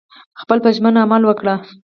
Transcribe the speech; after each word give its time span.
خپل 0.41 0.57
په 0.63 0.69
ژمنه 0.75 0.99
عمل 1.05 1.21
وکړه 1.25 1.55